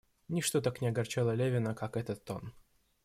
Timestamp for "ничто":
0.29-0.61